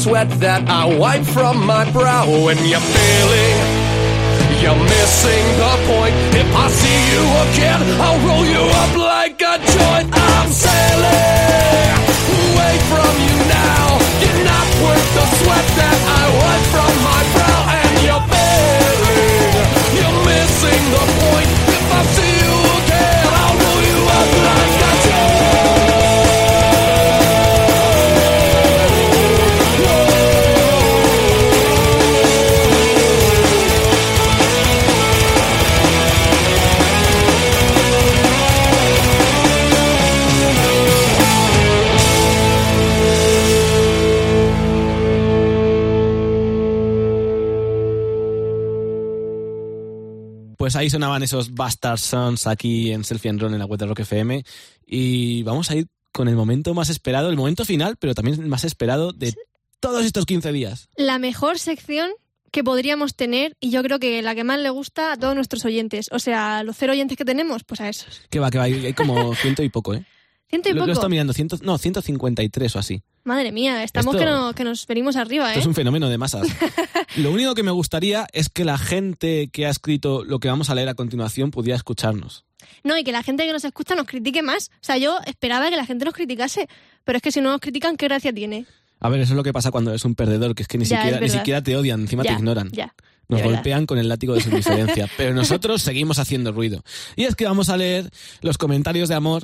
[0.08, 2.26] Sweat that I wipe from my brow.
[2.46, 3.58] When you're failing,
[4.64, 6.16] you're missing the point.
[6.32, 10.08] If I see you again, I'll roll you up like a joint.
[10.08, 11.92] I'm sailing
[12.40, 13.86] away from you now.
[14.24, 17.37] You're not worth the sweat that I wipe from my brow.
[50.68, 53.86] Pues ahí sonaban esos Bastard Sons aquí en Selfie and Run en la web de
[53.86, 54.44] Rock FM.
[54.86, 58.50] Y vamos a ir con el momento más esperado, el momento final, pero también el
[58.50, 59.34] más esperado de
[59.80, 60.90] todos estos 15 días.
[60.98, 62.12] La mejor sección
[62.52, 65.64] que podríamos tener y yo creo que la que más le gusta a todos nuestros
[65.64, 66.10] oyentes.
[66.12, 68.24] O sea, los cero oyentes que tenemos, pues a esos.
[68.30, 70.04] Que va, que va, hay como ciento y poco, ¿eh?
[70.50, 70.88] Ciento y Lo, poco.
[70.88, 73.04] lo he estado mirando, ciento, no, 153 o así.
[73.28, 75.62] Madre mía, estamos Esto- que, no- que nos venimos arriba, Esto ¿eh?
[75.62, 76.48] es un fenómeno de masas.
[77.18, 80.70] Lo único que me gustaría es que la gente que ha escrito lo que vamos
[80.70, 82.46] a leer a continuación pudiera escucharnos.
[82.86, 84.70] No, y que la gente que nos escucha nos critique más.
[84.76, 86.70] O sea, yo esperaba que la gente nos criticase,
[87.04, 88.66] pero es que si no nos critican, ¿qué gracia tiene?
[89.02, 90.86] A ver, eso es lo que pasa cuando eres un perdedor, que es que ni,
[90.86, 92.70] Ya, siquiera, ni siquiera te odian, encima ya, te ignoran.
[92.72, 92.96] Ya.
[93.28, 95.10] Nos golpean con el látigo de su indiferencia.
[95.18, 96.82] Pero nosotros seguimos haciendo ruido.
[97.18, 98.10] Y es que vamos a leer
[98.40, 99.44] los comentarios de amor,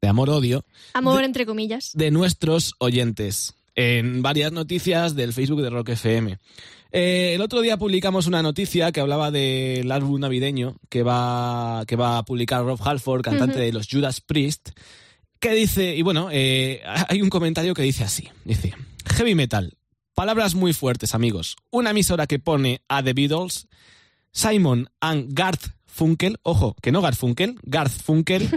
[0.00, 1.90] de amor-odio, Amor entre comillas.
[1.94, 6.38] de nuestros oyentes en varias noticias del Facebook de Rock FM.
[6.90, 11.96] Eh, el otro día publicamos una noticia que hablaba del álbum navideño que va, que
[11.96, 14.70] va a publicar Rob Halford, cantante de los Judas Priest,
[15.38, 18.74] que dice, y bueno, eh, hay un comentario que dice así, dice,
[19.16, 19.76] heavy metal,
[20.14, 23.68] palabras muy fuertes amigos, una emisora que pone a The Beatles,
[24.32, 28.48] Simon and Garth Funkel, ojo, que no Garth Funkel, Garth Funkel,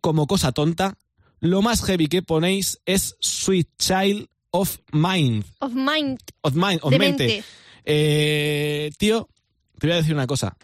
[0.00, 0.96] como cosa tonta,
[1.40, 5.44] lo más heavy que ponéis es Sweet Child of Mind.
[5.60, 6.18] Of mind.
[6.42, 7.26] Of mind, of de mente.
[7.26, 7.44] mente.
[7.84, 9.28] Eh, tío,
[9.78, 10.56] te voy a decir una cosa.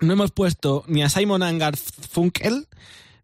[0.00, 2.68] No hemos puesto ni a Simon and Garfunkel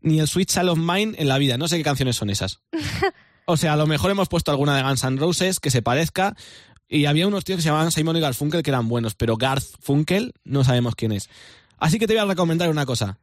[0.00, 1.58] ni el Sweet Child of Mine en la vida.
[1.58, 2.60] No sé qué canciones son esas.
[3.50, 6.36] O sea, a lo mejor hemos puesto alguna de Guns N' Roses que se parezca.
[6.86, 9.64] Y había unos tíos que se llamaban Simon y Garfunkel que eran buenos, pero Garth
[9.80, 11.30] Funkel no sabemos quién es.
[11.78, 13.18] Así que te voy a recomendar una cosa.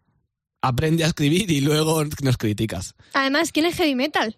[0.67, 2.95] Aprende a escribir y luego nos criticas.
[3.13, 4.35] Además, ¿quién es heavy metal?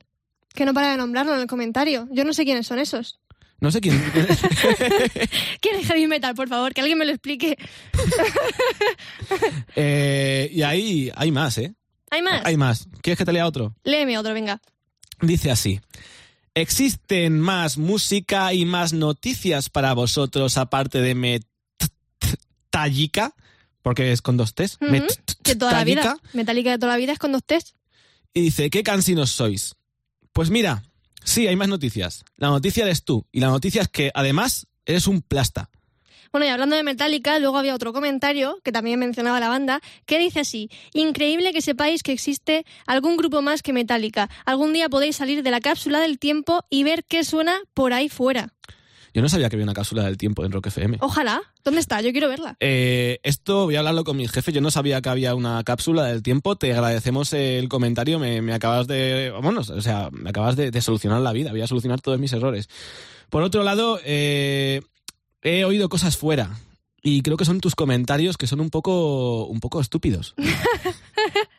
[0.53, 2.05] Que no para de nombrarlo en el comentario.
[2.11, 3.21] Yo no sé quiénes son esos.
[3.61, 3.97] No sé quién.
[5.61, 6.73] ¿Quién es heavy metal, por favor?
[6.73, 7.57] Que alguien me lo explique.
[9.75, 11.75] Eh, y ahí hay más, ¿eh?
[12.09, 12.41] ¿Hay más?
[12.45, 12.88] Hay más.
[13.01, 13.75] ¿Quieres que te lea otro?
[13.84, 14.59] Léeme otro, venga.
[15.21, 15.80] Dice así.
[16.55, 21.41] ¿Existen más música y más noticias para vosotros aparte de
[22.71, 23.36] Metallica?
[23.88, 24.77] Porque es con dos T's.
[25.57, 26.01] Toda la vida.
[26.01, 26.29] Metallica.
[26.33, 27.69] Metallica de toda la vida es con dos test.
[28.33, 29.75] Y dice, ¿qué cansinos sois?
[30.33, 30.83] Pues mira,
[31.23, 32.25] sí, hay más noticias.
[32.35, 33.25] La noticia eres tú.
[33.31, 35.69] Y la noticia es que, además, eres un plasta.
[36.33, 40.19] Bueno, y hablando de Metallica, luego había otro comentario que también mencionaba la banda, que
[40.19, 44.29] dice así, increíble que sepáis que existe algún grupo más que Metallica.
[44.45, 48.09] Algún día podéis salir de la cápsula del tiempo y ver qué suena por ahí
[48.09, 48.53] fuera.
[49.18, 50.99] Yo no sabía que había una cápsula del tiempo en Rock FM.
[51.01, 51.41] Ojalá.
[51.63, 52.01] ¿Dónde está?
[52.01, 52.55] Yo quiero verla.
[52.59, 54.51] Eh, esto voy a hablarlo con mi jefe.
[54.51, 56.55] Yo no sabía que había una cápsula del tiempo.
[56.55, 58.20] Te agradecemos el comentario.
[58.20, 59.34] Me, me acabas de.
[59.41, 61.49] Bueno, o sea, me acabas de, de solucionar la vida.
[61.49, 62.70] Voy a solucionar todos mis errores.
[63.32, 64.84] Por otro lado, eh,
[65.41, 66.51] he oído cosas fuera.
[67.01, 70.36] Y creo que son tus comentarios que son un poco, un poco estúpidos.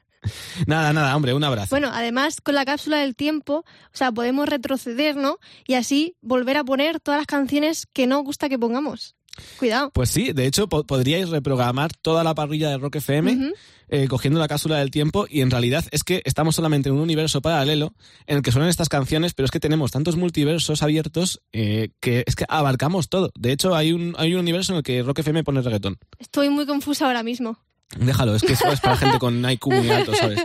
[0.66, 1.70] nada, nada, hombre, un abrazo.
[1.70, 5.38] Bueno, además, con la cápsula del tiempo, o sea, podemos retroceder, ¿no?
[5.66, 9.14] Y así volver a poner todas las canciones que no gusta que pongamos.
[9.58, 9.90] Cuidado.
[9.94, 13.52] Pues sí, de hecho, po- podríais reprogramar toda la parrilla de Rock FM.
[13.90, 17.00] Eh, cogiendo la cápsula del tiempo y en realidad es que estamos solamente en un
[17.00, 17.94] universo paralelo
[18.26, 22.22] en el que suenan estas canciones, pero es que tenemos tantos multiversos abiertos eh, que
[22.26, 23.30] es que abarcamos todo.
[23.38, 25.96] De hecho, hay un, hay un universo en el que Rock FM pone reggaetón.
[26.18, 27.58] Estoy muy confusa ahora mismo.
[27.96, 30.40] Déjalo, es que eso es para gente con IQ muy alto, ¿sabes?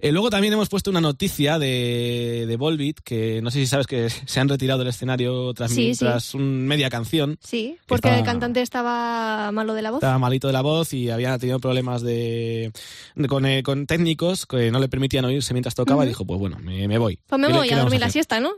[0.00, 3.86] Eh, luego también hemos puesto una noticia de, de Volbeat, que no sé si sabes
[3.86, 6.00] que se han retirado del escenario tras, Sí, sí.
[6.04, 7.38] tras un media canción.
[7.40, 9.98] Sí, porque el cantante estaba malo de la voz.
[9.98, 12.72] Estaba malito de la voz y había tenido problemas de,
[13.14, 16.40] de- con, eh, con técnicos que no le permitían oírse mientras tocaba y dijo, pues
[16.40, 17.20] bueno, me, me voy.
[17.28, 18.50] Pues me ¿Qué le- voy a dormir la siesta, ¿no?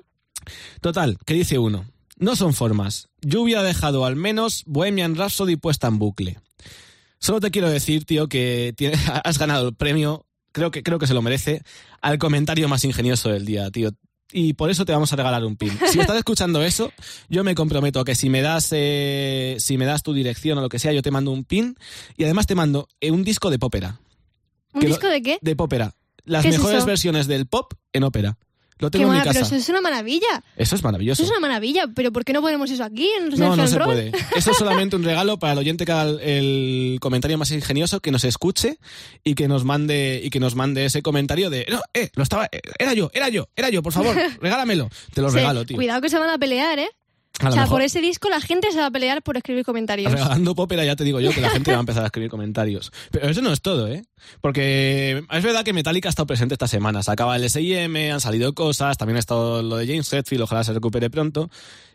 [0.80, 1.84] Total, ¿qué dice uno?
[2.16, 3.08] No son formas.
[3.20, 6.38] Yo hubiera dejado al menos Bohemian Rhapsody puesta en bucle.
[7.24, 8.74] Solo te quiero decir, tío, que
[9.24, 11.62] has ganado el premio, creo que, creo que se lo merece,
[12.02, 13.92] al comentario más ingenioso del día, tío.
[14.30, 15.72] y por eso te vamos a regalar un pin.
[15.90, 16.92] Si estás escuchando eso,
[17.30, 20.60] yo me comprometo a que si me das eh, si me das tu dirección o
[20.60, 21.76] lo que sea, yo te mando un pin
[22.18, 24.00] y además te mando eh, un disco de popera.
[24.74, 25.38] ¿Un lo- disco de qué?
[25.40, 25.94] De popera.
[26.26, 28.36] Las ¿Qué es mejores versiones del pop en ópera.
[28.84, 30.42] Lo Qué tengo en mi mala- pero eso es una maravilla.
[30.56, 31.22] Eso es maravilloso.
[31.22, 31.86] Eso es una maravilla.
[31.94, 34.12] Pero ¿por qué no ponemos eso aquí en No, no se puede.
[34.36, 38.00] Eso es solamente un regalo para el oyente que haga el, el comentario más ingenioso,
[38.00, 38.78] que nos escuche
[39.24, 42.46] y que nos mande y que nos mande ese comentario de no, eh, lo estaba,
[42.52, 44.90] eh, era yo, era yo, era yo, por favor, regálamelo.
[45.14, 45.76] Te lo Sí, regalo, tío.
[45.76, 46.90] Cuidado que se van a pelear, ¿eh?
[47.40, 49.64] A O sea, mejor- por ese disco la gente se va a pelear por escribir
[49.64, 50.12] comentarios.
[50.12, 52.92] Regalando popera ya te digo yo que la gente va a empezar a escribir comentarios.
[53.10, 54.04] Pero eso no es todo, ¿eh?
[54.40, 57.02] Porque es verdad que Metallica ha estado presente esta semana.
[57.02, 60.62] Se acaba el S&M, han salido cosas, también ha estado lo de James Hetfield, ojalá
[60.62, 61.50] se recupere pronto.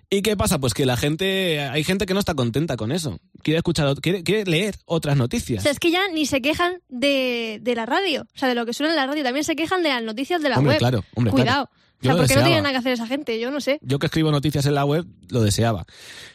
[0.10, 0.60] ¿Y qué pasa?
[0.60, 3.20] Pues que la gente, hay gente que no está contenta con eso.
[3.44, 5.62] Quiere escuchar, quiere, quiere leer otras O noticias.
[5.64, 8.24] sea, es que ya ni se quejan de, de la radio.
[8.36, 9.24] O sea, de lo que suena en la radio.
[9.24, 10.80] También se quejan de las noticias de la Hombre, web.
[10.80, 11.68] claro, hombre, Cuidado.
[11.68, 11.70] claro.
[12.00, 13.39] O sea, Yo lo ¿por qué no tiene nada que hacer esa gente?
[13.39, 13.80] Yo no sé.
[13.82, 15.86] Yo que escribo noticias en la web lo deseaba.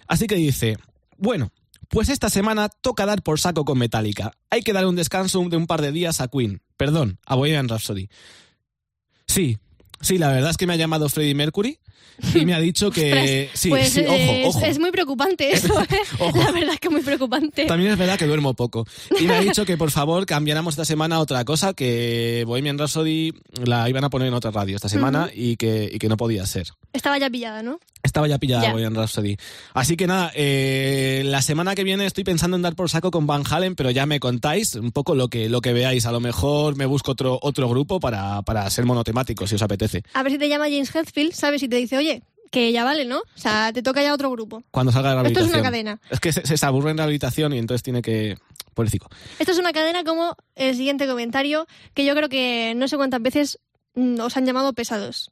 [0.06, 0.76] Así que dice,
[1.16, 1.52] bueno,
[1.88, 4.32] pues esta semana toca dar por saco con Metallica.
[4.50, 6.60] Hay que dar un descanso de un par de días a Queen.
[6.76, 8.08] Perdón, a Bohemian Rhapsody.
[9.26, 9.58] Sí,
[10.04, 11.78] sí, la verdad es que me ha llamado Freddie Mercury
[12.34, 13.50] y me ha dicho que...
[13.54, 14.64] Sí, pues sí, ojo, eh, es- ojo.
[14.64, 15.86] Es, muy preocupante eso, ¿eh?
[16.18, 16.38] Ojo.
[16.38, 17.66] La verdad es que es muy preocupante.
[17.66, 18.86] También es verdad que duermo poco.
[19.20, 22.78] Y me ha dicho que por favor cambiáramos esta semana a otra cosa, que Bohemian
[22.78, 23.32] Rhapsody
[23.64, 26.46] la iban a poner en otra radio esta semana y, que, y que no podía
[26.46, 26.68] ser.
[26.92, 27.80] Estaba ya pillada, ¿no?
[28.02, 28.72] Estaba ya pillada Ya.
[28.72, 29.36] Bohemian Rhapsody.
[29.72, 33.26] Así que nada, eh, la semana que viene estoy pensando en dar por saco con
[33.26, 36.04] Van Halen, pero ya me contáis un poco lo que, lo que veáis.
[36.06, 39.93] A lo mejor me busco otro, otro grupo para, para ser monotemático, si os apetece.
[40.12, 41.62] A ver si te llama James Hetfield, ¿sabes?
[41.62, 43.18] Y te dice, oye, que ya vale, ¿no?
[43.18, 44.62] O sea, te toca ya otro grupo.
[44.70, 46.00] Cuando salga de Esto es una cadena.
[46.10, 48.36] Es que se, se aburre en rehabilitación y entonces tiene que...
[49.38, 53.22] Esto es una cadena como el siguiente comentario, que yo creo que no sé cuántas
[53.22, 53.58] veces
[53.94, 55.30] mm, os han llamado pesados.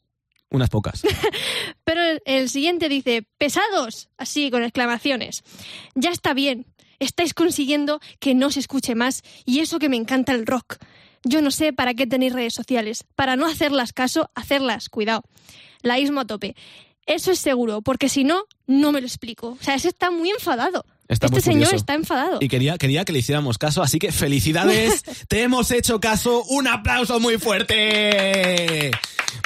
[0.50, 1.02] Unas pocas.
[1.84, 5.42] Pero el, el siguiente dice, pesados, así con exclamaciones.
[5.94, 6.66] Ya está bien,
[7.00, 10.76] estáis consiguiendo que no se escuche más y eso que me encanta el rock.
[11.24, 15.22] Yo no sé para qué tenéis redes sociales, para no hacerlas caso, hacerlas, cuidado.
[15.82, 16.56] Laísmo a tope.
[17.06, 19.56] Eso es seguro, porque si no, no me lo explico.
[19.60, 20.84] O sea, ese está muy enfadado.
[21.08, 22.38] Está este muy señor está enfadado.
[22.40, 26.68] Y quería, quería que le hiciéramos caso, así que felicidades, te hemos hecho caso, un
[26.68, 28.90] aplauso muy fuerte.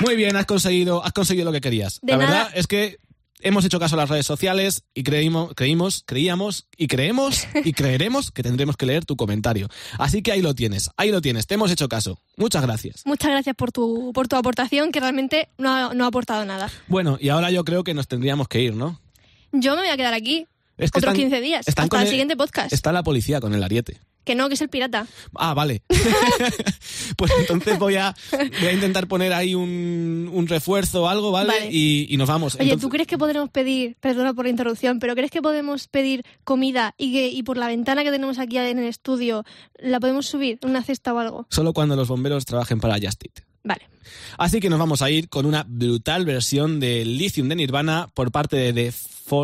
[0.05, 1.99] Muy bien, has conseguido, has conseguido lo que querías.
[2.03, 2.31] De La nada.
[2.31, 2.99] verdad es que
[3.41, 8.31] hemos hecho caso a las redes sociales y creímos, creímos, creíamos y creemos y creeremos
[8.31, 9.69] que tendremos que leer tu comentario.
[9.99, 12.21] Así que ahí lo tienes, ahí lo tienes, te hemos hecho caso.
[12.37, 13.03] Muchas gracias.
[13.05, 16.71] Muchas gracias por tu, por tu aportación, que realmente no ha, no ha aportado nada.
[16.89, 19.01] Bueno, y ahora yo creo que nos tendríamos que ir, ¿no?
[19.53, 22.09] Yo me voy a quedar aquí Es que otros están- 15 días, están hasta el-
[22.09, 22.73] siguiente podcast.
[22.73, 24.01] Está la policía con el ariete.
[24.27, 25.07] Que no, que es el pirata.
[25.37, 25.83] Ah, vale.
[27.17, 31.49] pues entonces voy a, voy a intentar poner ahí un, un refuerzo o algo, ¿vale?
[31.53, 31.69] Vale.
[31.71, 32.57] Y, y nos vamos.
[32.57, 35.87] Oye, Entonces- ¿tú crees que podremos pedir, perdona por la interrupción, pero crees que podemos
[35.87, 39.45] pedir comida y que y por la ventana que tenemos aquí en el estudio
[39.79, 41.47] la podemos subir, una cesta o algo?
[41.51, 43.46] Solo cuando los bomberos trabajen para Justit.
[43.67, 43.83] Vale.
[44.39, 48.31] Así que nos vamos a ir con una brutal versión de Lithium de Nirvana por
[48.31, 48.93] parte de, de,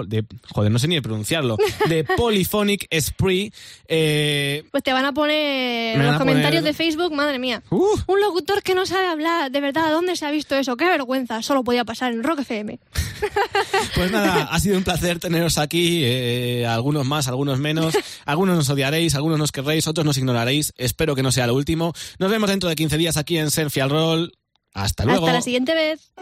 [0.06, 1.56] de- joder, no sé ni pronunciarlo,
[1.88, 3.52] de Polyphonic Spree.
[3.88, 7.62] Eh, Pues te van a poner van los comentarios poner- de Facebook, madre mía.
[7.70, 10.76] uh, Un locutor que no sabe hablar, de verdad, ¿dónde se ha visto eso?
[10.76, 12.78] Qué vergüenza, solo podía pasar en Rock FM.
[13.94, 17.94] Pues nada, ha sido un placer teneros aquí, eh, algunos más, algunos menos,
[18.24, 21.92] algunos nos odiaréis, algunos nos querréis, otros nos ignoraréis, espero que no sea lo último.
[22.18, 24.32] Nos vemos dentro de 15 días aquí en Selfie al Roll.
[24.74, 25.26] Hasta luego.
[25.26, 26.12] Hasta la siguiente vez.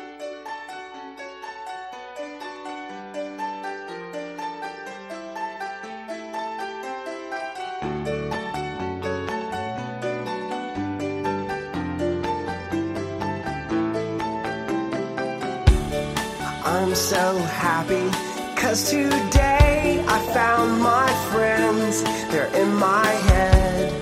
[16.81, 18.09] I'm so happy
[18.57, 22.03] cause today I found my friends.
[22.33, 23.93] They're in my head.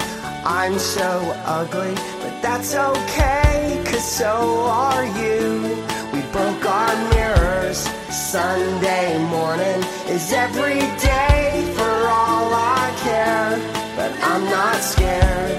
[0.47, 1.11] I'm so
[1.45, 5.76] ugly, but that's okay cause so are you.
[6.12, 7.79] We broke our mirrors.
[8.14, 13.59] Sunday morning is every day for all I care.
[13.97, 15.59] But I'm not scared.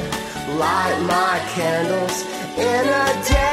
[0.58, 2.22] Light my candles
[2.58, 3.49] in a daze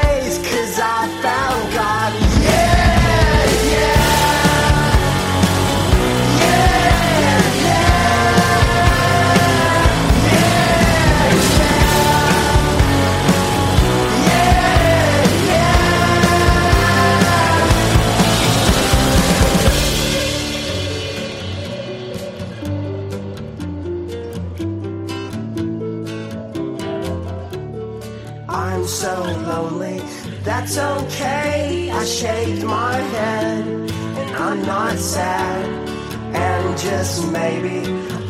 [37.46, 37.78] maybe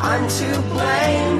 [0.01, 1.36] I'm to blame